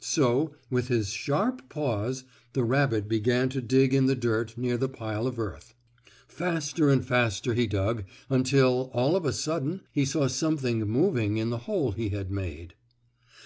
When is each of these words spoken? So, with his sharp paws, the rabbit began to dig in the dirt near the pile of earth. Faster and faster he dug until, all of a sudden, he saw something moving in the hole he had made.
So, 0.00 0.54
with 0.70 0.88
his 0.88 1.10
sharp 1.10 1.68
paws, 1.68 2.24
the 2.54 2.64
rabbit 2.64 3.06
began 3.06 3.50
to 3.50 3.60
dig 3.60 3.92
in 3.92 4.06
the 4.06 4.14
dirt 4.14 4.56
near 4.56 4.78
the 4.78 4.88
pile 4.88 5.26
of 5.26 5.38
earth. 5.38 5.74
Faster 6.26 6.88
and 6.88 7.04
faster 7.04 7.52
he 7.52 7.66
dug 7.66 8.04
until, 8.30 8.88
all 8.94 9.14
of 9.14 9.26
a 9.26 9.32
sudden, 9.34 9.82
he 9.92 10.06
saw 10.06 10.26
something 10.26 10.78
moving 10.88 11.36
in 11.36 11.50
the 11.50 11.58
hole 11.68 11.92
he 11.92 12.08
had 12.08 12.30
made. 12.30 12.72